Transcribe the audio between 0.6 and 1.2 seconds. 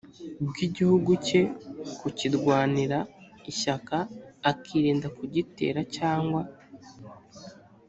igihugu